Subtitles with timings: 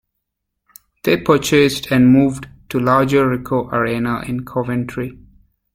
[1.03, 5.15] They purchased and moved to the larger Ricoh Arena in Coventry.